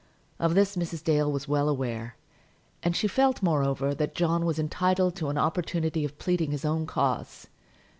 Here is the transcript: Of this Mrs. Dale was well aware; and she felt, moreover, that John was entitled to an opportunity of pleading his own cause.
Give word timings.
Of 0.39 0.55
this 0.55 0.75
Mrs. 0.77 1.03
Dale 1.03 1.31
was 1.31 1.47
well 1.47 1.69
aware; 1.69 2.17
and 2.81 2.95
she 2.95 3.07
felt, 3.07 3.43
moreover, 3.43 3.93
that 3.93 4.15
John 4.15 4.47
was 4.47 4.57
entitled 4.57 5.15
to 5.17 5.29
an 5.29 5.37
opportunity 5.37 6.03
of 6.05 6.17
pleading 6.17 6.49
his 6.49 6.65
own 6.65 6.87
cause. 6.87 7.45